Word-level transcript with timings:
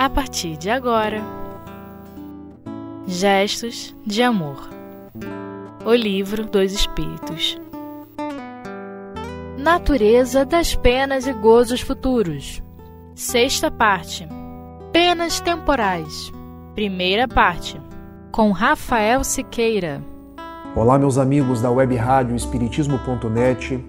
a 0.00 0.08
partir 0.08 0.56
de 0.56 0.70
agora. 0.70 1.20
Gestos 3.06 3.94
de 4.06 4.22
Amor. 4.22 4.70
O 5.84 5.92
Livro 5.92 6.46
dos 6.46 6.72
Espíritos. 6.72 7.60
Natureza 9.58 10.46
das 10.46 10.74
Penas 10.74 11.26
e 11.26 11.34
Gozos 11.34 11.82
Futuros. 11.82 12.62
Sexta 13.14 13.70
parte. 13.70 14.26
Penas 14.90 15.38
Temporais. 15.38 16.32
Primeira 16.74 17.28
parte. 17.28 17.78
Com 18.32 18.52
Rafael 18.52 19.22
Siqueira. 19.22 20.02
Olá, 20.74 20.98
meus 20.98 21.18
amigos 21.18 21.60
da 21.60 21.70
web 21.70 21.94
rádio 21.94 22.34
Espiritismo.net. 22.34 23.84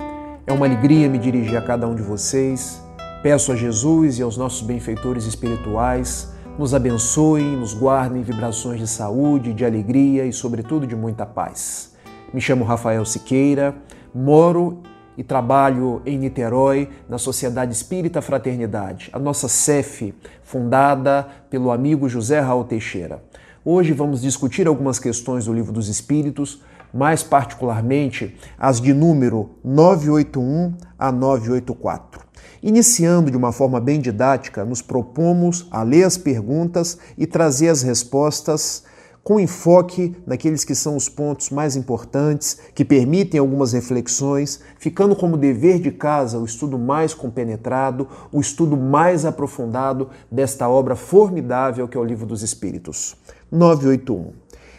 É 0.46 0.51
uma 0.51 0.65
alegria 0.65 1.07
me 1.07 1.18
dirigir 1.18 1.56
a 1.56 1.62
cada 1.62 1.87
um 1.87 1.96
de 1.96 2.01
vocês 2.01 2.84
Peço 3.21 3.52
a 3.52 3.56
Jesus 3.56 4.18
e 4.18 4.24
aos 4.24 4.36
nossos 4.36 4.64
benfeitores 4.64 5.25
espirituais 5.25 6.34
nos 6.57 6.74
abençoem, 6.74 7.56
nos 7.56 7.71
guardem 7.71 8.24
vibrações 8.24 8.79
de 8.79 8.88
saúde, 8.88 9.54
de 9.54 9.64
alegria 9.64 10.25
e, 10.25 10.34
sobretudo, 10.34 10.88
de 10.88 10.96
muita 10.96 11.24
paz. 11.24 11.93
Me 12.34 12.42
chamo 12.42 12.65
Rafael 12.65 13.06
Siqueira, 13.06 13.76
moro 14.12 14.82
e 15.15 15.24
trabalho 15.24 16.02
em 16.04 16.18
Niterói, 16.18 16.89
na 17.07 17.20
Sociedade 17.20 17.74
Espírita 17.74 18.24
Fraternidade, 18.24 19.12
a 19.14 19.20
nossa 19.20 19.48
CEF, 19.48 20.15
fundada 20.42 21.28
pelo 21.48 21.70
amigo 21.70 22.10
José 22.10 22.40
Raul 22.40 22.64
Teixeira. 22.64 23.24
Hoje 23.64 23.93
vamos 23.93 24.24
discutir 24.24 24.68
algumas 24.68 24.98
questões 24.98 25.46
do 25.46 25.54
Livro 25.54 25.71
dos 25.71 25.90
Espíritos, 25.90 26.64
mais 26.92 27.21
particularmente 27.21 28.36
as 28.57 28.82
de 28.82 28.96
número 28.96 29.51
981 29.64 30.74
a 30.98 31.12
984. 31.12 32.31
Iniciando 32.64 33.31
de 33.31 33.38
uma 33.38 33.52
forma 33.52 33.80
bem 33.80 34.00
didática, 34.00 34.64
nos 34.64 34.84
propomos 34.84 35.67
a 35.72 35.81
ler 35.81 36.04
as 36.04 36.16
perguntas 36.16 36.95
e 37.17 37.26
trazer 37.26 37.70
as 37.70 37.81
respostas 37.81 38.84
com 39.23 39.40
enfoque 39.40 40.16
naqueles 40.28 40.64
que 40.64 40.76
são 40.76 40.95
os 40.95 41.09
pontos 41.09 41.50
mais 41.50 41.76
importantes, 41.76 42.59
que 42.76 42.86
permitem 42.86 43.39
algumas 43.39 43.73
reflexões, 43.73 44.59
ficando 44.80 45.16
como 45.16 45.38
dever 45.38 45.80
de 45.80 45.92
casa 45.92 46.38
o 46.38 46.45
estudo 46.45 46.78
mais 46.78 47.14
compenetrado, 47.16 48.08
o 48.32 48.39
estudo 48.39 48.78
mais 48.78 49.26
aprofundado 49.26 50.09
desta 50.32 50.70
obra 50.70 50.95
formidável 50.95 51.88
que 51.88 51.98
é 51.98 52.00
o 52.00 52.06
Livro 52.06 52.28
dos 52.28 52.44
Espíritos. 52.44 53.16
981. 53.52 54.34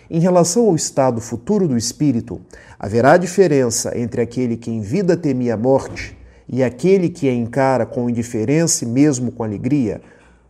Em 0.09 0.21
relação 0.21 0.67
ao 0.67 0.77
estado 0.77 1.21
futuro 1.21 1.67
do 1.67 1.77
espírito, 1.77 2.41
haverá 2.79 3.17
diferença 3.17 3.97
entre 3.99 4.21
aquele 4.21 4.57
que 4.57 4.71
em 4.71 4.81
vida 4.81 5.17
temia 5.17 5.55
a 5.55 5.57
morte 5.57 6.22
e 6.53 6.63
aquele 6.63 7.09
que 7.09 7.27
a 7.31 7.33
encara 7.33 7.87
com 7.87 8.11
indiferença 8.11 8.85
e 8.85 8.89
mesmo 8.89 9.33
com 9.33 9.43
alegria, 9.43 10.03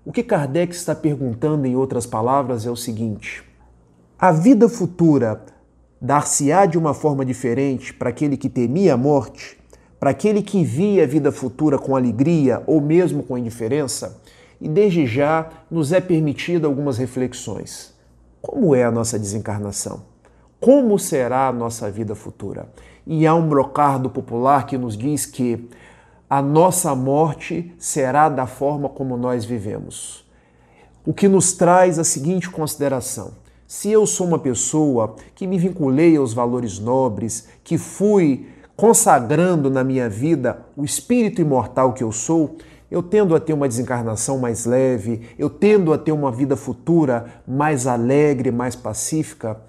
o 0.05 0.11
que 0.11 0.25
Kardec 0.25 0.75
está 0.75 0.97
perguntando, 0.97 1.64
em 1.64 1.77
outras 1.77 2.06
palavras, 2.06 2.67
é 2.67 2.70
o 2.70 2.75
seguinte: 2.75 3.44
a 4.19 4.33
vida 4.33 4.69
futura 4.69 5.41
dar-se-á 6.00 6.67
de 6.67 6.77
uma 6.77 6.92
forma 6.92 7.25
diferente 7.25 7.94
para 7.94 8.11
aquele 8.11 8.36
que 8.36 8.48
temia 8.48 8.94
a 8.94 8.97
morte, 8.97 9.56
para 10.00 10.11
aquele 10.11 10.42
que 10.42 10.64
via 10.64 11.05
a 11.05 11.06
vida 11.06 11.31
futura 11.31 11.78
com 11.78 11.94
alegria 11.94 12.64
ou 12.66 12.81
mesmo 12.81 13.22
com 13.22 13.39
indiferença? 13.39 14.20
E 14.61 14.69
desde 14.69 15.06
já 15.06 15.48
nos 15.70 15.92
é 15.92 16.00
permitida 16.00 16.66
algumas 16.66 16.98
reflexões. 16.98 17.94
Como 18.41 18.75
é 18.75 18.83
a 18.83 18.91
nossa 18.91 19.16
desencarnação? 19.16 20.03
Como 20.61 20.98
será 20.98 21.47
a 21.47 21.53
nossa 21.53 21.89
vida 21.91 22.16
futura? 22.16 22.69
E 23.06 23.27
há 23.27 23.34
um 23.34 23.48
brocardo 23.48 24.11
popular 24.11 24.66
que 24.66 24.78
nos 24.78 24.97
diz 24.97 25.27
que 25.27 25.69
a 26.33 26.41
nossa 26.41 26.94
morte 26.94 27.75
será 27.77 28.27
da 28.30 28.47
forma 28.47 28.88
como 28.88 29.19
nós 29.19 29.44
vivemos. 29.44 30.25
O 31.04 31.12
que 31.12 31.28
nos 31.28 31.53
traz 31.53 31.98
a 31.98 32.04
seguinte 32.04 32.48
consideração: 32.48 33.32
se 33.66 33.91
eu 33.91 34.06
sou 34.06 34.28
uma 34.28 34.38
pessoa 34.38 35.15
que 35.34 35.47
me 35.47 35.59
vinculei 35.59 36.16
aos 36.16 36.32
valores 36.32 36.78
nobres, 36.78 37.48
que 37.62 37.76
fui 37.76 38.47
consagrando 38.75 39.69
na 39.69 39.84
minha 39.84 40.09
vida 40.09 40.65
o 40.75 40.87
espírito 40.87 41.43
imortal 41.43 41.93
que 41.93 42.03
eu 42.03 42.10
sou, 42.10 42.56
eu 42.91 43.03
tendo 43.03 43.37
a 43.37 43.41
ter 43.41 43.53
uma 43.53 43.69
desencarnação 43.69 44.38
mais 44.38 44.64
leve, 44.64 45.28
eu 45.38 45.50
tendo 45.50 45.93
a 45.93 45.99
ter 45.99 46.12
uma 46.12 46.32
vida 46.32 46.56
futura 46.56 47.26
mais 47.47 47.87
alegre, 47.87 48.50
mais 48.50 48.75
pacífica. 48.75 49.60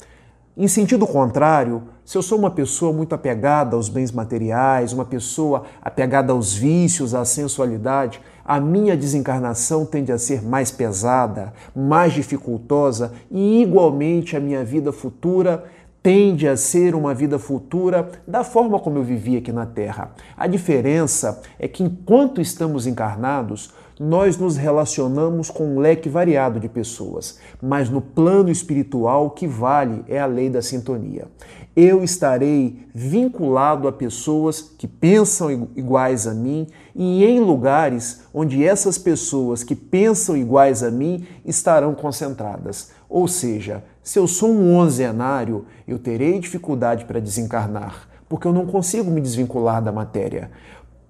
Em 0.56 0.68
sentido 0.68 1.08
contrário, 1.08 1.82
se 2.06 2.16
eu 2.16 2.22
sou 2.22 2.38
uma 2.38 2.52
pessoa 2.52 2.94
muito 2.94 3.16
apegada 3.16 3.76
aos 3.76 3.90
bens 3.90 4.12
materiais, 4.12 4.94
uma 4.94 5.04
pessoa 5.04 5.64
apegada 5.82 6.32
aos 6.32 6.54
vícios, 6.54 7.16
à 7.16 7.26
sensualidade, 7.26 8.22
a 8.46 8.60
minha 8.60 8.96
desencarnação 8.96 9.84
tende 9.84 10.12
a 10.12 10.18
ser 10.20 10.44
mais 10.44 10.70
pesada, 10.70 11.54
mais 11.76 12.14
dificultosa 12.14 13.14
e, 13.32 13.64
igualmente, 13.64 14.38
a 14.38 14.40
minha 14.40 14.64
vida 14.64 14.92
futura 14.92 15.64
tende 16.04 16.48
a 16.48 16.56
ser 16.56 16.94
uma 16.94 17.16
vida 17.16 17.40
futura 17.40 18.12
da 18.28 18.44
forma 18.44 18.78
como 18.78 19.00
eu 19.00 19.04
vivi 19.04 19.38
aqui 19.38 19.52
na 19.52 19.66
Terra. 19.66 20.12
A 20.38 20.46
diferença 20.46 21.42
é 21.58 21.68
que 21.68 21.82
enquanto 21.82 22.40
estamos 22.40 22.86
encarnados, 22.86 23.72
nós 24.00 24.38
nos 24.38 24.58
relacionamos 24.58 25.50
com 25.50 25.76
um 25.76 25.80
leque 25.80 26.10
variado 26.10 26.60
de 26.60 26.68
pessoas, 26.68 27.40
mas 27.62 27.90
no 27.90 28.02
plano 28.02 28.50
espiritual 28.50 29.28
o 29.28 29.30
que 29.30 29.48
vale 29.48 30.04
é 30.08 30.20
a 30.20 30.26
lei 30.26 30.50
da 30.50 30.62
sintonia. 30.62 31.28
Eu 31.76 32.04
estarei 32.04 32.86
vinculado 32.94 33.88
a 33.88 33.92
pessoas 33.92 34.62
que 34.62 34.88
pensam 34.88 35.70
iguais 35.76 36.28
a 36.28 36.34
mim 36.34 36.68
e 36.96 37.26
em 37.26 37.40
lugares 37.40 38.22
onde 38.32 38.64
essas 38.64 38.98
pessoas 38.98 39.64
que 39.64 39.76
pensam 39.76 40.38
iguais 40.38 40.84
a 40.84 40.92
mim 40.92 41.26
estarão 41.44 41.96
concentradas. 41.96 42.92
Ou 43.10 43.28
seja, 43.28 43.84
se 44.04 44.20
eu 44.20 44.28
sou 44.28 44.50
um 44.50 44.76
onzenário, 44.76 45.66
eu 45.88 45.98
terei 45.98 46.40
dificuldade 46.40 47.06
para 47.06 47.20
desencarnar, 47.20 48.08
porque 48.30 48.46
eu 48.46 48.54
não 48.54 48.66
consigo 48.68 49.10
me 49.10 49.22
desvincular 49.22 49.82
da 49.82 49.92
matéria. 49.92 50.52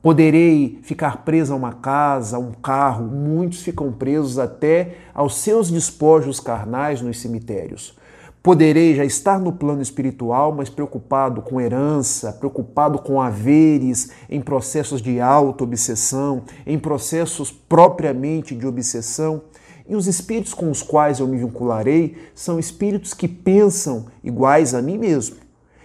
Poderei 0.03 0.80
ficar 0.84 1.24
preso 1.24 1.53
a 1.53 1.56
uma 1.56 1.72
casa, 1.72 2.36
a 2.36 2.40
um 2.40 2.52
carro, 2.52 3.06
muitos 3.06 3.62
ficam 3.62 3.90
presos 3.90 4.38
até 4.38 4.97
aos 5.14 5.38
seus 5.38 5.72
despojos 5.72 6.41
carnais 6.41 7.02
nos 7.02 7.22
cemitérios. 7.22 7.97
Poderei 8.44 8.96
já 8.96 9.06
estar 9.06 9.40
no 9.40 9.53
plano 9.53 9.81
espiritual, 9.81 10.52
mas 10.52 10.68
preocupado 10.69 11.41
com 11.41 11.62
herança, 11.62 12.34
preocupado 12.34 13.00
com 13.00 13.22
haveres, 13.22 14.12
em 14.30 14.41
processos 14.41 15.02
de 15.02 15.22
auto-obsessão, 15.22 16.44
em 16.68 16.78
processos 16.78 17.50
propriamente 17.50 18.53
de 18.53 18.68
obsessão. 18.68 19.44
E 19.88 19.96
os 19.96 20.06
espíritos 20.06 20.53
com 20.53 20.70
os 20.70 20.84
quais 20.84 21.22
eu 21.22 21.28
me 21.30 21.38
vincularei 21.38 22.18
são 22.35 22.59
espíritos 22.59 23.14
que 23.14 23.30
pensam 23.30 24.08
iguais 24.22 24.74
a 24.74 24.81
mim 24.81 24.97
mesmo 24.97 25.43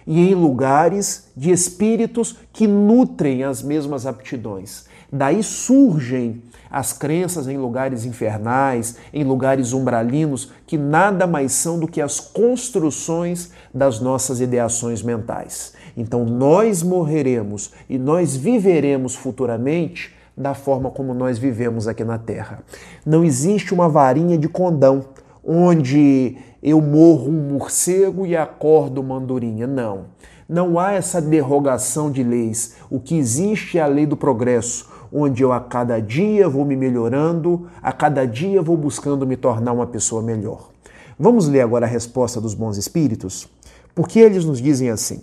e 0.09 0.31
em 0.31 0.33
lugares 0.33 1.27
de 1.37 1.51
espíritos 1.51 2.35
que 2.51 2.65
nutrem 2.65 3.43
as 3.43 3.61
mesmas 3.61 4.07
aptidões. 4.07 4.85
Daí 5.13 5.43
surgem 5.43 6.41
as 6.67 6.91
crenças 6.91 7.47
em 7.47 7.57
lugares 7.57 8.05
infernais, 8.05 8.97
em 9.13 9.23
lugares 9.23 9.71
umbralinos, 9.71 10.51
que 10.65 10.79
nada 10.79 11.27
mais 11.27 11.51
são 11.51 11.79
do 11.79 11.87
que 11.87 12.01
as 12.01 12.19
construções 12.19 13.51
das 13.71 13.99
nossas 13.99 14.41
ideações 14.41 15.03
mentais. 15.03 15.73
Então 15.95 16.25
nós 16.25 16.81
morreremos 16.81 17.71
e 17.87 17.99
nós 17.99 18.35
viveremos 18.35 19.13
futuramente 19.13 20.15
da 20.35 20.55
forma 20.55 20.89
como 20.89 21.13
nós 21.13 21.37
vivemos 21.37 21.87
aqui 21.87 22.03
na 22.03 22.17
Terra. 22.17 22.63
Não 23.05 23.23
existe 23.23 23.75
uma 23.75 23.87
varinha 23.87 24.39
de 24.39 24.49
condão 24.49 25.05
onde 25.43 26.37
eu 26.61 26.81
morro 26.81 27.29
um 27.29 27.49
morcego 27.53 28.25
e 28.25 28.35
acordo 28.35 29.01
uma 29.01 29.15
andorinha. 29.15 29.65
Não. 29.65 30.05
Não 30.47 30.79
há 30.79 30.93
essa 30.93 31.21
derrogação 31.21 32.11
de 32.11 32.23
leis. 32.23 32.75
O 32.89 32.99
que 32.99 33.17
existe 33.17 33.77
é 33.77 33.81
a 33.81 33.87
lei 33.87 34.05
do 34.05 34.17
progresso, 34.17 34.89
onde 35.13 35.43
eu 35.43 35.51
a 35.53 35.59
cada 35.59 35.99
dia 35.99 36.49
vou 36.49 36.65
me 36.65 36.75
melhorando, 36.75 37.67
a 37.81 37.91
cada 37.91 38.25
dia 38.25 38.61
vou 38.61 38.75
buscando 38.75 39.27
me 39.27 39.37
tornar 39.37 39.73
uma 39.73 39.87
pessoa 39.87 40.21
melhor. 40.21 40.71
Vamos 41.19 41.47
ler 41.47 41.61
agora 41.61 41.85
a 41.85 41.89
resposta 41.89 42.41
dos 42.41 42.53
bons 42.53 42.77
espíritos? 42.77 43.47
Porque 43.93 44.19
eles 44.19 44.45
nos 44.45 44.61
dizem 44.61 44.89
assim: 44.89 45.21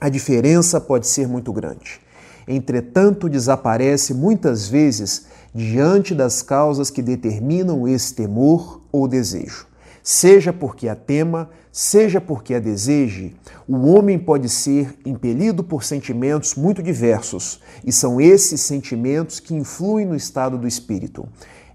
a 0.00 0.08
diferença 0.08 0.80
pode 0.80 1.06
ser 1.06 1.26
muito 1.26 1.52
grande. 1.52 2.00
Entretanto, 2.46 3.28
desaparece 3.28 4.14
muitas 4.14 4.68
vezes 4.68 5.26
diante 5.54 6.14
das 6.14 6.42
causas 6.42 6.90
que 6.90 7.02
determinam 7.02 7.88
esse 7.88 8.14
temor 8.14 8.80
ou 8.92 9.08
desejo. 9.08 9.66
Seja 10.02 10.52
porque 10.52 10.88
a 10.88 10.94
tema, 10.94 11.50
seja 11.72 12.20
porque 12.20 12.54
a 12.54 12.60
deseje, 12.60 13.34
o 13.66 13.88
homem 13.88 14.18
pode 14.18 14.48
ser 14.48 14.94
impelido 15.04 15.64
por 15.64 15.82
sentimentos 15.82 16.54
muito 16.54 16.80
diversos, 16.80 17.60
e 17.84 17.90
são 17.90 18.20
esses 18.20 18.60
sentimentos 18.60 19.40
que 19.40 19.52
influem 19.52 20.06
no 20.06 20.14
estado 20.14 20.56
do 20.56 20.68
espírito. 20.68 21.28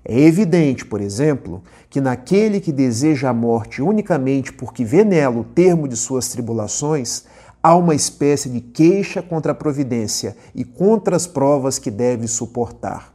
É 0.05 0.19
evidente, 0.19 0.85
por 0.85 1.01
exemplo, 1.01 1.61
que 1.89 1.99
naquele 1.99 2.61
que 2.61 2.71
deseja 2.71 3.29
a 3.29 3.33
morte 3.33 3.81
unicamente 3.81 4.53
porque 4.53 4.85
vê 4.85 5.03
nela 5.03 5.37
o 5.37 5.43
termo 5.43 5.87
de 5.87 5.97
suas 5.97 6.29
tribulações, 6.29 7.25
há 7.61 7.75
uma 7.75 7.93
espécie 7.93 8.49
de 8.49 8.61
queixa 8.61 9.21
contra 9.21 9.51
a 9.51 9.55
providência 9.55 10.35
e 10.55 10.63
contra 10.63 11.15
as 11.15 11.27
provas 11.27 11.77
que 11.77 11.91
deve 11.91 12.27
suportar. 12.27 13.13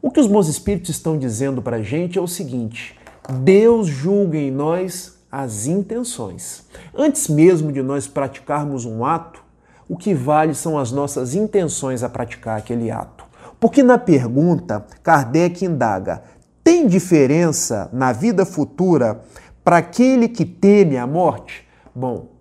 O 0.00 0.10
que 0.10 0.20
os 0.20 0.26
bons 0.26 0.48
espíritos 0.48 0.90
estão 0.90 1.18
dizendo 1.18 1.60
para 1.60 1.78
a 1.78 1.82
gente 1.82 2.18
é 2.18 2.20
o 2.20 2.28
seguinte: 2.28 2.98
Deus 3.40 3.86
julga 3.86 4.38
em 4.38 4.50
nós 4.50 5.16
as 5.30 5.66
intenções. 5.66 6.64
Antes 6.94 7.28
mesmo 7.28 7.72
de 7.72 7.82
nós 7.82 8.06
praticarmos 8.06 8.84
um 8.84 9.04
ato, 9.04 9.42
o 9.88 9.96
que 9.96 10.14
vale 10.14 10.54
são 10.54 10.78
as 10.78 10.92
nossas 10.92 11.34
intenções 11.34 12.02
a 12.02 12.08
praticar 12.08 12.58
aquele 12.58 12.90
ato. 12.90 13.24
Porque 13.58 13.82
na 13.82 13.98
pergunta, 13.98 14.86
Kardec 15.02 15.64
indaga: 15.64 16.22
tem 16.62 16.86
diferença 16.86 17.88
na 17.92 18.12
vida 18.12 18.44
futura 18.44 19.20
para 19.64 19.78
aquele 19.78 20.28
que 20.28 20.44
teme 20.44 20.96
a 20.96 21.06
morte? 21.06 21.66
Bom, 21.94 22.35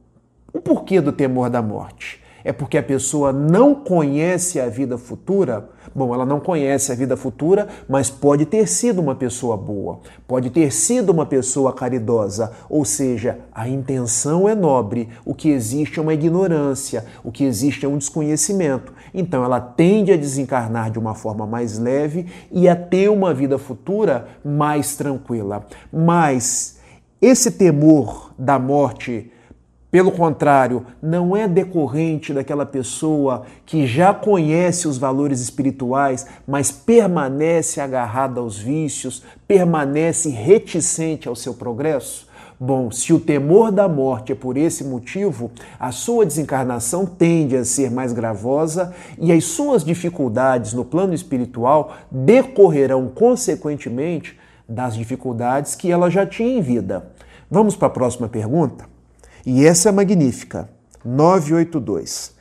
o 0.56 0.62
porquê 0.62 1.02
do 1.02 1.12
temor 1.12 1.50
da 1.50 1.62
morte? 1.62 2.24
É 2.42 2.54
porque 2.54 2.78
a 2.78 2.84
pessoa 2.84 3.34
não 3.34 3.76
conhece 3.76 4.58
a 4.58 4.70
vida 4.70 4.98
futura? 4.98 5.68
Bom, 5.94 6.14
ela 6.14 6.26
não 6.26 6.40
conhece 6.40 6.94
a 6.94 6.96
vida 6.96 7.18
futura, 7.18 7.68
mas 7.90 8.10
pode 8.10 8.46
ter 8.46 8.66
sido 8.66 9.02
uma 9.02 9.16
pessoa 9.16 9.58
boa, 9.58 10.00
pode 10.26 10.50
ter 10.50 10.72
sido 10.72 11.10
uma 11.10 11.26
pessoa 11.26 11.74
caridosa, 11.74 12.54
ou 12.70 12.86
seja, 12.86 13.40
a 13.54 13.68
intenção 13.68 14.48
é 14.48 14.56
nobre, 14.56 15.10
o 15.26 15.36
que 15.36 15.50
existe 15.50 16.00
é 16.00 16.02
uma 16.02 16.14
ignorância, 16.14 17.06
o 17.22 17.34
que 17.34 17.44
existe 17.44 17.86
é 17.86 17.90
um 17.90 17.98
desconhecimento. 17.98 18.94
Então 19.14 19.44
ela 19.44 19.60
tende 19.60 20.14
a 20.14 20.18
desencarnar 20.18 20.90
de 20.90 21.00
uma 21.00 21.16
forma 21.16 21.46
mais 21.46 21.78
leve 21.78 22.28
e 22.50 22.70
a 22.70 22.78
ter 22.78 23.10
uma 23.10 23.34
vida 23.34 23.58
futura 23.58 24.28
mais 24.42 24.96
tranquila. 24.96 25.66
Mas 25.92 26.78
esse 27.22 27.52
temor 27.52 28.34
da 28.40 28.58
morte 28.58 29.32
pelo 29.96 30.12
contrário, 30.12 30.86
não 31.02 31.38
é 31.38 31.48
decorrente 31.48 32.34
daquela 32.34 32.66
pessoa 32.66 33.44
que 33.66 33.88
já 33.88 34.14
conhece 34.14 34.90
os 34.90 34.98
valores 34.98 35.40
espirituais, 35.40 36.28
mas 36.46 36.70
permanece 36.70 37.80
agarrada 37.80 38.42
aos 38.42 38.58
vícios, 38.58 39.24
permanece 39.48 40.30
reticente 40.30 41.30
ao 41.30 41.36
seu 41.36 41.54
progresso? 41.54 42.28
Bom, 42.60 42.92
se 42.92 43.14
o 43.14 43.22
temor 43.22 43.72
da 43.72 43.88
morte 43.88 44.34
é 44.34 44.36
por 44.36 44.58
esse 44.58 44.84
motivo, 44.84 45.50
a 45.80 45.94
sua 45.94 46.26
desencarnação 46.26 47.06
tende 47.06 47.56
a 47.56 47.64
ser 47.64 47.90
mais 47.90 48.12
gravosa 48.12 48.94
e 49.18 49.32
as 49.32 49.46
suas 49.46 49.82
dificuldades 49.82 50.74
no 50.74 50.84
plano 50.84 51.14
espiritual 51.14 51.96
decorrerão, 52.12 53.08
consequentemente, 53.08 54.38
das 54.68 54.94
dificuldades 54.94 55.74
que 55.74 55.90
ela 55.90 56.10
já 56.10 56.26
tinha 56.26 56.58
em 56.58 56.62
vida. 56.62 57.14
Vamos 57.50 57.78
para 57.78 57.88
a 57.88 57.92
próxima 57.92 58.28
pergunta? 58.28 58.94
E 59.46 59.66
essa 59.66 59.90
é 59.90 59.92
magnífica. 59.92 60.70
982. 61.04 62.34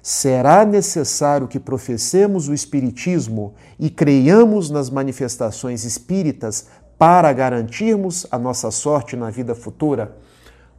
Será 0.00 0.64
necessário 0.64 1.48
que 1.48 1.58
professemos 1.58 2.48
o 2.48 2.54
Espiritismo 2.54 3.54
e 3.78 3.90
creiamos 3.90 4.70
nas 4.70 4.88
manifestações 4.88 5.84
espíritas 5.84 6.68
para 6.96 7.32
garantirmos 7.32 8.26
a 8.30 8.38
nossa 8.38 8.70
sorte 8.70 9.16
na 9.16 9.28
vida 9.30 9.54
futura? 9.54 10.16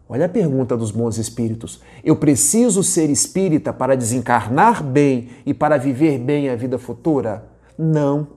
Olha 0.07 0.25
a 0.25 0.29
pergunta 0.29 0.77
dos 0.77 0.91
bons 0.91 1.17
espíritos. 1.17 1.81
Eu 2.03 2.15
preciso 2.15 2.83
ser 2.83 3.09
espírita 3.09 3.73
para 3.73 3.95
desencarnar 3.95 4.83
bem 4.83 5.29
e 5.45 5.53
para 5.53 5.77
viver 5.77 6.19
bem 6.19 6.49
a 6.49 6.55
vida 6.55 6.77
futura? 6.77 7.45
Não. 7.77 8.27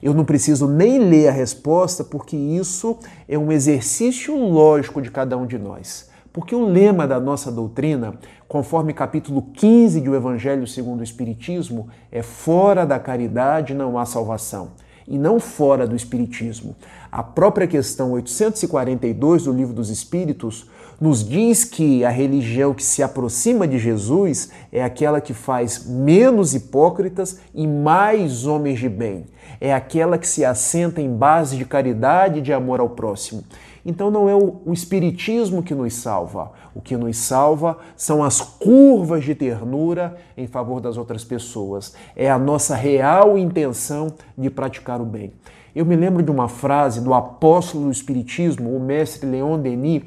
Eu 0.00 0.14
não 0.14 0.24
preciso 0.24 0.68
nem 0.68 0.98
ler 0.98 1.28
a 1.28 1.32
resposta, 1.32 2.04
porque 2.04 2.36
isso 2.36 2.96
é 3.28 3.36
um 3.36 3.50
exercício 3.50 4.36
lógico 4.36 5.02
de 5.02 5.10
cada 5.10 5.36
um 5.36 5.46
de 5.46 5.58
nós. 5.58 6.08
Porque 6.32 6.54
o 6.54 6.66
lema 6.66 7.06
da 7.06 7.18
nossa 7.18 7.50
doutrina, 7.50 8.14
conforme 8.46 8.92
capítulo 8.92 9.42
15 9.54 10.00
do 10.00 10.14
Evangelho 10.14 10.66
segundo 10.66 11.00
o 11.00 11.04
Espiritismo, 11.04 11.88
é 12.12 12.22
fora 12.22 12.84
da 12.84 12.98
caridade 12.98 13.74
não 13.74 13.98
há 13.98 14.04
salvação. 14.04 14.72
E 15.06 15.18
não 15.18 15.40
fora 15.40 15.86
do 15.86 15.96
Espiritismo. 15.96 16.76
A 17.10 17.22
própria 17.22 17.66
questão 17.66 18.12
842 18.12 19.44
do 19.44 19.52
Livro 19.52 19.72
dos 19.72 19.88
Espíritos 19.88 20.68
nos 21.00 21.26
diz 21.26 21.64
que 21.64 22.04
a 22.04 22.10
religião 22.10 22.74
que 22.74 22.82
se 22.82 23.02
aproxima 23.02 23.68
de 23.68 23.78
Jesus 23.78 24.50
é 24.72 24.82
aquela 24.82 25.20
que 25.20 25.32
faz 25.32 25.86
menos 25.86 26.54
hipócritas 26.54 27.38
e 27.54 27.66
mais 27.66 28.46
homens 28.46 28.80
de 28.80 28.88
bem. 28.88 29.26
É 29.60 29.72
aquela 29.72 30.18
que 30.18 30.26
se 30.26 30.44
assenta 30.44 31.00
em 31.00 31.16
base 31.16 31.56
de 31.56 31.64
caridade 31.64 32.40
e 32.40 32.42
de 32.42 32.52
amor 32.52 32.80
ao 32.80 32.90
próximo. 32.90 33.44
Então 33.88 34.10
não 34.10 34.28
é 34.28 34.34
o, 34.36 34.70
Espiritismo 34.70 35.62
que 35.62 35.74
nos 35.74 35.94
salva. 35.94 36.52
O 36.74 36.80
que 36.82 36.94
nos 36.94 37.16
salva 37.16 37.78
são 37.96 38.22
as 38.22 38.38
curvas 38.38 39.24
de 39.24 39.34
ternura 39.34 40.14
em 40.36 40.46
favor 40.46 40.78
das 40.78 40.98
outras 40.98 41.24
pessoas. 41.24 41.94
É 42.14 42.30
a 42.30 42.38
nossa 42.38 42.76
real 42.76 43.38
intenção 43.38 44.12
de 44.36 44.50
praticar 44.50 45.00
o 45.00 45.06
bem. 45.06 45.32
Eu 45.74 45.86
me 45.86 45.96
lembro 45.96 46.22
de 46.22 46.30
uma 46.30 46.48
frase 46.48 47.00
do 47.00 47.14
apóstolo 47.14 47.86
do 47.86 47.90
Espiritismo, 47.90 48.76
o 48.76 48.78
mestre 48.78 49.26
Leon 49.26 49.58
Denis, 49.58 50.02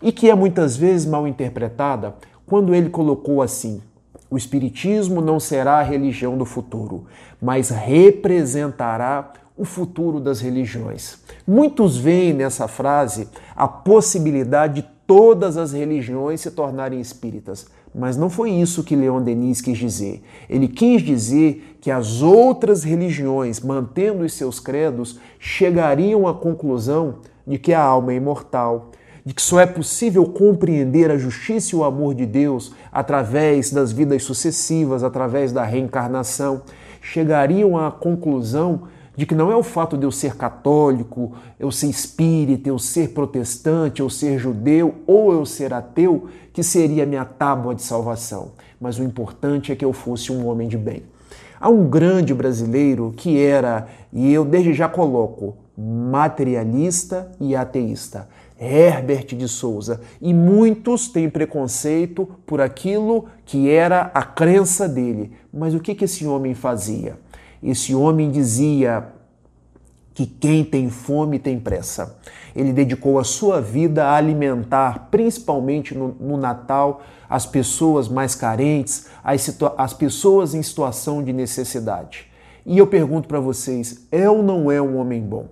e 0.00 0.12
que 0.12 0.30
é 0.30 0.34
muitas 0.36 0.76
vezes 0.76 1.04
mal 1.04 1.26
interpretada, 1.26 2.14
quando 2.46 2.72
ele 2.72 2.88
colocou 2.88 3.42
assim: 3.42 3.82
o 4.30 4.36
Espiritismo 4.36 5.20
não 5.20 5.40
será 5.40 5.80
a 5.80 5.82
religião 5.82 6.38
do 6.38 6.44
futuro, 6.44 7.06
mas 7.42 7.68
representará 7.70 9.32
o 9.56 9.64
futuro 9.64 10.18
das 10.18 10.40
religiões. 10.40 11.18
Muitos 11.46 11.96
veem 11.96 12.32
nessa 12.32 12.66
frase 12.66 13.28
a 13.54 13.68
possibilidade 13.68 14.82
de 14.82 14.88
todas 15.06 15.56
as 15.56 15.72
religiões 15.72 16.40
se 16.40 16.50
tornarem 16.50 17.00
espíritas, 17.00 17.66
mas 17.94 18.16
não 18.16 18.28
foi 18.28 18.50
isso 18.50 18.82
que 18.82 18.96
Leon 18.96 19.22
Denis 19.22 19.60
quis 19.60 19.78
dizer. 19.78 20.22
Ele 20.50 20.66
quis 20.66 21.02
dizer 21.02 21.78
que 21.80 21.90
as 21.90 22.22
outras 22.22 22.82
religiões, 22.82 23.60
mantendo 23.60 24.24
os 24.24 24.32
seus 24.32 24.58
credos, 24.58 25.20
chegariam 25.38 26.26
à 26.26 26.34
conclusão 26.34 27.16
de 27.46 27.58
que 27.58 27.72
a 27.72 27.80
alma 27.80 28.12
é 28.12 28.16
imortal, 28.16 28.90
de 29.24 29.32
que 29.32 29.40
só 29.40 29.60
é 29.60 29.66
possível 29.66 30.26
compreender 30.26 31.10
a 31.10 31.16
justiça 31.16 31.74
e 31.74 31.78
o 31.78 31.84
amor 31.84 32.14
de 32.14 32.26
Deus 32.26 32.72
através 32.90 33.70
das 33.70 33.92
vidas 33.92 34.24
sucessivas, 34.24 35.04
através 35.04 35.52
da 35.52 35.62
reencarnação, 35.62 36.62
chegariam 37.00 37.78
à 37.78 37.92
conclusão 37.92 38.82
de 39.16 39.26
que 39.26 39.34
não 39.34 39.50
é 39.50 39.56
o 39.56 39.62
fato 39.62 39.96
de 39.96 40.04
eu 40.04 40.10
ser 40.10 40.36
católico, 40.36 41.32
eu 41.58 41.70
ser 41.70 41.88
espírita, 41.88 42.68
eu 42.68 42.78
ser 42.78 43.10
protestante, 43.10 44.00
eu 44.00 44.10
ser 44.10 44.38
judeu 44.38 44.96
ou 45.06 45.32
eu 45.32 45.46
ser 45.46 45.72
ateu 45.72 46.28
que 46.52 46.62
seria 46.62 47.06
minha 47.06 47.24
tábua 47.24 47.74
de 47.74 47.82
salvação, 47.82 48.52
mas 48.80 48.98
o 48.98 49.02
importante 49.02 49.72
é 49.72 49.76
que 49.76 49.84
eu 49.84 49.92
fosse 49.92 50.32
um 50.32 50.46
homem 50.46 50.68
de 50.68 50.78
bem. 50.78 51.02
Há 51.60 51.68
um 51.68 51.88
grande 51.88 52.34
brasileiro 52.34 53.12
que 53.16 53.40
era, 53.40 53.88
e 54.12 54.32
eu 54.32 54.44
desde 54.44 54.72
já 54.72 54.88
coloco, 54.88 55.56
materialista 55.76 57.30
e 57.40 57.56
ateísta, 57.56 58.28
Herbert 58.60 59.34
de 59.34 59.48
Souza, 59.48 60.00
e 60.20 60.32
muitos 60.32 61.08
têm 61.08 61.28
preconceito 61.28 62.28
por 62.46 62.60
aquilo 62.60 63.26
que 63.44 63.68
era 63.68 64.10
a 64.14 64.22
crença 64.22 64.88
dele. 64.88 65.32
Mas 65.52 65.74
o 65.74 65.80
que, 65.80 65.94
que 65.94 66.04
esse 66.04 66.26
homem 66.26 66.54
fazia? 66.54 67.16
Esse 67.64 67.94
homem 67.94 68.30
dizia 68.30 69.08
que 70.12 70.26
quem 70.26 70.62
tem 70.62 70.90
fome 70.90 71.38
tem 71.38 71.58
pressa. 71.58 72.18
Ele 72.54 72.74
dedicou 72.74 73.18
a 73.18 73.24
sua 73.24 73.58
vida 73.58 74.04
a 74.04 74.14
alimentar, 74.14 75.08
principalmente 75.10 75.94
no, 75.94 76.08
no 76.20 76.36
Natal, 76.36 77.02
as 77.28 77.46
pessoas 77.46 78.06
mais 78.06 78.34
carentes, 78.34 79.06
as, 79.24 79.58
as 79.78 79.94
pessoas 79.94 80.54
em 80.54 80.62
situação 80.62 81.24
de 81.24 81.32
necessidade. 81.32 82.30
E 82.66 82.76
eu 82.76 82.86
pergunto 82.86 83.26
para 83.26 83.40
vocês: 83.40 84.06
é 84.12 84.28
ou 84.28 84.42
não 84.42 84.70
é 84.70 84.80
um 84.80 84.98
homem 84.98 85.22
bom? 85.22 85.48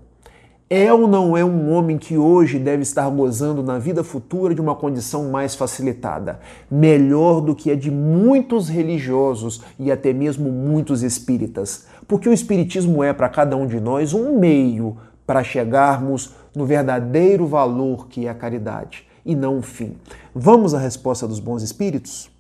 É 0.75 0.91
ou 0.91 1.07
não 1.07 1.37
é 1.37 1.45
um 1.45 1.71
homem 1.71 1.99
que 1.99 2.17
hoje 2.17 2.59
deve 2.59 2.81
estar 2.81 3.07
gozando 3.11 3.63
na 3.63 3.79
vida 3.79 4.03
futura 4.03 4.55
de 4.55 4.61
uma 4.63 4.75
condição 4.75 5.31
mais 5.31 5.55
facilitada, 5.55 6.41
melhor 6.71 7.43
do 7.43 7.55
que 7.55 7.71
a 7.71 7.77
de 7.77 7.91
muitos 7.91 8.71
religiosos 8.71 9.61
e 9.79 9.93
até 9.93 10.15
mesmo 10.15 10.51
muitos 10.51 11.03
espíritas? 11.03 11.85
Porque 12.09 12.27
o 12.27 12.33
espiritismo 12.33 13.05
é 13.05 13.13
para 13.13 13.29
cada 13.29 13.55
um 13.55 13.67
de 13.67 13.79
nós 13.79 14.15
um 14.15 14.39
meio 14.39 14.97
para 15.27 15.45
chegarmos 15.45 16.31
no 16.57 16.65
verdadeiro 16.65 17.47
valor 17.47 18.09
que 18.09 18.27
é 18.27 18.31
a 18.31 18.35
caridade 18.35 19.07
e 19.27 19.37
não 19.37 19.59
um 19.59 19.63
fim. 19.63 19.99
Vamos 20.35 20.73
à 20.73 20.79
resposta 20.79 21.29
dos 21.29 21.39
bons 21.39 21.63
espíritos? 21.63 22.31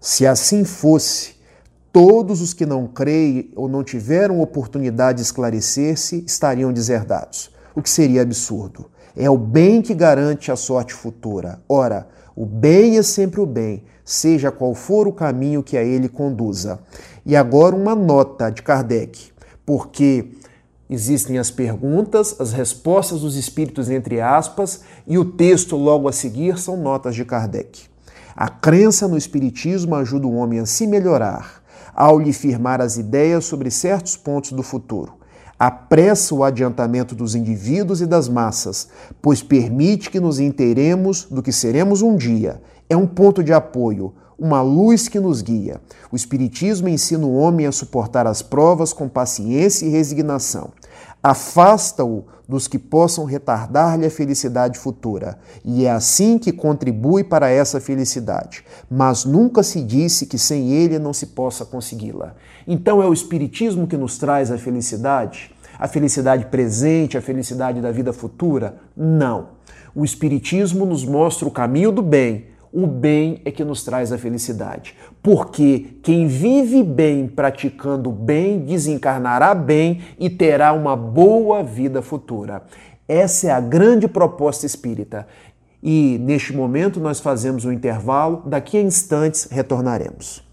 Se 0.00 0.26
assim 0.26 0.64
fosse, 0.64 1.35
todos 1.96 2.42
os 2.42 2.52
que 2.52 2.66
não 2.66 2.86
creem 2.86 3.50
ou 3.56 3.70
não 3.70 3.82
tiveram 3.82 4.42
oportunidade 4.42 5.16
de 5.16 5.22
esclarecer-se 5.22 6.22
estariam 6.26 6.70
deserdados, 6.70 7.50
o 7.74 7.80
que 7.80 7.88
seria 7.88 8.20
absurdo. 8.20 8.90
É 9.16 9.30
o 9.30 9.38
bem 9.38 9.80
que 9.80 9.94
garante 9.94 10.52
a 10.52 10.56
sorte 10.56 10.92
futura. 10.92 11.58
Ora, 11.66 12.06
o 12.36 12.44
bem 12.44 12.98
é 12.98 13.02
sempre 13.02 13.40
o 13.40 13.46
bem, 13.46 13.82
seja 14.04 14.52
qual 14.52 14.74
for 14.74 15.08
o 15.08 15.12
caminho 15.12 15.62
que 15.62 15.74
a 15.74 15.82
ele 15.82 16.06
conduza. 16.06 16.80
E 17.24 17.34
agora 17.34 17.74
uma 17.74 17.94
nota 17.94 18.50
de 18.50 18.60
Kardec, 18.60 19.30
porque 19.64 20.32
existem 20.90 21.38
as 21.38 21.50
perguntas, 21.50 22.38
as 22.38 22.52
respostas 22.52 23.22
dos 23.22 23.36
espíritos, 23.36 23.88
entre 23.88 24.20
aspas, 24.20 24.82
e 25.06 25.16
o 25.16 25.24
texto 25.24 25.76
logo 25.76 26.08
a 26.08 26.12
seguir 26.12 26.58
são 26.58 26.76
notas 26.76 27.14
de 27.14 27.24
Kardec. 27.24 27.84
A 28.36 28.50
crença 28.50 29.08
no 29.08 29.16
Espiritismo 29.16 29.94
ajuda 29.94 30.26
o 30.26 30.34
homem 30.34 30.58
a 30.58 30.66
se 30.66 30.86
melhorar 30.86 31.64
ao 31.96 32.18
lhe 32.18 32.32
firmar 32.32 32.82
as 32.82 32.98
ideias 32.98 33.46
sobre 33.46 33.70
certos 33.70 34.16
pontos 34.16 34.52
do 34.52 34.62
futuro. 34.62 35.14
apressa 35.58 36.34
o 36.34 36.44
adiantamento 36.44 37.14
dos 37.14 37.34
indivíduos 37.34 38.02
e 38.02 38.06
das 38.06 38.28
massas, 38.28 38.88
pois 39.22 39.42
permite 39.42 40.10
que 40.10 40.20
nos 40.20 40.38
inteiremos 40.38 41.24
do 41.30 41.42
que 41.42 41.50
seremos 41.50 42.02
um 42.02 42.14
dia. 42.14 42.60
É 42.90 42.96
um 42.96 43.06
ponto 43.06 43.42
de 43.42 43.54
apoio, 43.54 44.12
uma 44.38 44.60
luz 44.60 45.08
que 45.08 45.18
nos 45.18 45.40
guia. 45.40 45.80
O 46.12 46.16
Espiritismo 46.16 46.88
ensina 46.88 47.24
o 47.24 47.34
homem 47.34 47.66
a 47.66 47.72
suportar 47.72 48.26
as 48.26 48.42
provas 48.42 48.92
com 48.92 49.08
paciência 49.08 49.86
e 49.86 49.88
resignação. 49.88 50.72
Afasta-o 51.28 52.24
dos 52.48 52.68
que 52.68 52.78
possam 52.78 53.24
retardar-lhe 53.24 54.06
a 54.06 54.10
felicidade 54.10 54.78
futura, 54.78 55.36
e 55.64 55.84
é 55.84 55.90
assim 55.90 56.38
que 56.38 56.52
contribui 56.52 57.24
para 57.24 57.50
essa 57.50 57.80
felicidade. 57.80 58.62
Mas 58.88 59.24
nunca 59.24 59.64
se 59.64 59.82
disse 59.82 60.26
que 60.26 60.38
sem 60.38 60.70
ele 60.70 61.00
não 61.00 61.12
se 61.12 61.26
possa 61.26 61.64
consegui-la. 61.64 62.36
Então 62.64 63.02
é 63.02 63.06
o 63.08 63.12
Espiritismo 63.12 63.88
que 63.88 63.96
nos 63.96 64.18
traz 64.18 64.52
a 64.52 64.56
felicidade? 64.56 65.50
A 65.76 65.88
felicidade 65.88 66.46
presente, 66.46 67.18
a 67.18 67.20
felicidade 67.20 67.80
da 67.80 67.90
vida 67.90 68.12
futura? 68.12 68.76
Não. 68.96 69.48
O 69.96 70.04
Espiritismo 70.04 70.86
nos 70.86 71.04
mostra 71.04 71.48
o 71.48 71.50
caminho 71.50 71.90
do 71.90 72.02
bem, 72.02 72.44
o 72.76 72.86
bem 72.86 73.40
é 73.42 73.50
que 73.50 73.64
nos 73.64 73.82
traz 73.82 74.12
a 74.12 74.18
felicidade. 74.18 74.94
Porque 75.22 75.98
quem 76.02 76.26
vive 76.26 76.82
bem 76.82 77.26
praticando 77.26 78.12
bem 78.12 78.58
desencarnará 78.58 79.54
bem 79.54 80.02
e 80.18 80.28
terá 80.28 80.74
uma 80.74 80.94
boa 80.94 81.62
vida 81.62 82.02
futura. 82.02 82.62
Essa 83.08 83.46
é 83.46 83.50
a 83.50 83.60
grande 83.60 84.06
proposta 84.06 84.66
espírita. 84.66 85.26
E 85.82 86.18
neste 86.20 86.54
momento 86.54 87.00
nós 87.00 87.18
fazemos 87.18 87.64
um 87.64 87.72
intervalo, 87.72 88.42
daqui 88.44 88.76
a 88.76 88.82
instantes 88.82 89.48
retornaremos. 89.50 90.45